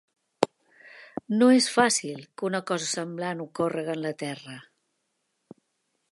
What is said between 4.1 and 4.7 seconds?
Terra.